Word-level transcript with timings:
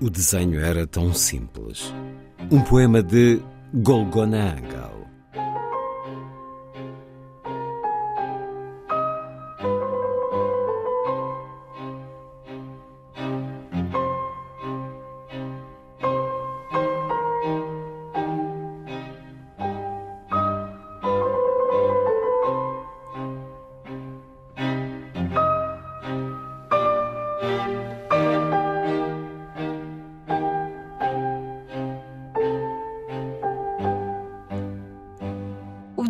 O 0.00 0.08
desenho 0.08 0.60
era 0.60 0.86
tão 0.86 1.12
simples. 1.12 1.92
Um 2.50 2.60
poema 2.60 3.02
de 3.02 3.40
Golgonanga. 3.74 4.90
O 4.97 4.97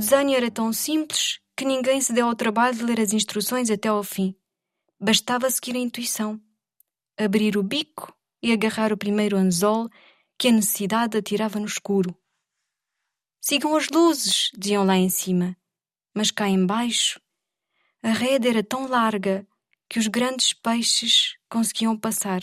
desenho 0.08 0.34
era 0.34 0.50
tão 0.50 0.72
simples 0.72 1.38
que 1.54 1.66
ninguém 1.66 2.00
se 2.00 2.14
deu 2.14 2.28
ao 2.28 2.34
trabalho 2.34 2.74
de 2.74 2.82
ler 2.82 2.98
as 2.98 3.12
instruções 3.12 3.68
até 3.68 3.88
ao 3.88 4.02
fim. 4.02 4.34
Bastava 4.98 5.50
seguir 5.50 5.76
a 5.76 5.80
intuição, 5.80 6.40
abrir 7.14 7.58
o 7.58 7.62
bico 7.62 8.16
e 8.42 8.50
agarrar 8.50 8.90
o 8.90 8.96
primeiro 8.96 9.36
anzol 9.36 9.90
que 10.38 10.48
a 10.48 10.52
necessidade 10.52 11.18
atirava 11.18 11.60
no 11.60 11.66
escuro. 11.66 12.16
Sigam 13.38 13.76
as 13.76 13.90
luzes, 13.90 14.50
diziam 14.56 14.82
lá 14.82 14.96
em 14.96 15.10
cima, 15.10 15.54
mas 16.14 16.30
cá 16.30 16.48
embaixo 16.48 17.20
a 18.02 18.08
rede 18.08 18.48
era 18.48 18.64
tão 18.64 18.88
larga 18.88 19.46
que 19.90 19.98
os 19.98 20.06
grandes 20.06 20.54
peixes 20.54 21.34
conseguiam 21.50 21.98
passar. 21.98 22.40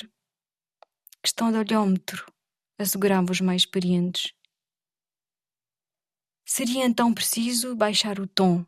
Questão 1.23 1.51
de 1.51 1.57
olhômetro, 1.57 2.31
asseguravam 2.77 3.31
os 3.31 3.41
mais 3.41 3.63
experientes. 3.63 4.34
Seria 6.57 6.85
então 6.85 7.13
preciso 7.13 7.75
baixar 7.75 8.17
o 8.17 8.25
tom, 8.25 8.65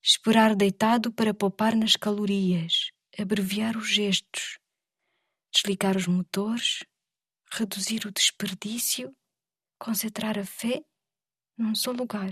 esperar 0.00 0.54
deitado 0.54 1.12
para 1.12 1.34
poupar 1.34 1.74
nas 1.74 1.96
calorias, 1.96 2.92
abreviar 3.18 3.76
os 3.76 3.88
gestos, 3.88 4.60
desligar 5.52 5.96
os 5.96 6.06
motores, 6.06 6.84
reduzir 7.52 8.06
o 8.06 8.12
desperdício, 8.12 9.12
concentrar 9.76 10.38
a 10.38 10.46
fé 10.46 10.84
num 11.58 11.74
só 11.74 11.90
lugar. 11.90 12.30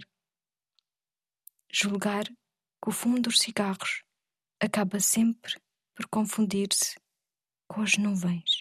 Julgar 1.73 2.27
que 2.27 2.89
o 2.89 2.93
fumo 2.93 3.21
dos 3.21 3.41
cigarros 3.41 4.05
acaba 4.63 5.01
sempre 5.01 5.61
por 5.93 6.07
confundir-se 6.07 6.95
com 7.67 7.83
as 7.83 7.97
nuvens. 7.97 8.61